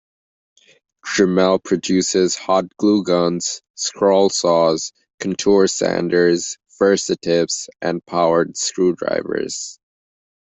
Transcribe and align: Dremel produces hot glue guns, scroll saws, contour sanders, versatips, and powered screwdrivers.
Dremel 1.05 1.63
produces 1.63 2.35
hot 2.35 2.75
glue 2.77 3.03
guns, 3.03 3.61
scroll 3.75 4.31
saws, 4.31 4.93
contour 5.19 5.67
sanders, 5.67 6.57
versatips, 6.79 7.69
and 7.83 8.03
powered 8.07 8.57
screwdrivers. 8.57 9.79